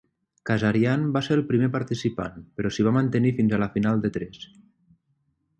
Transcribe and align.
Kazarian 0.49 1.03
va 1.17 1.21
ser 1.27 1.35
el 1.35 1.43
primer 1.51 1.69
participant, 1.75 2.41
però 2.61 2.71
s'hi 2.77 2.87
va 2.89 2.97
mantenir 2.97 3.37
fins 3.41 3.55
a 3.59 3.63
la 3.65 3.71
final 3.77 4.03
de 4.07 4.15
tres. 4.17 4.45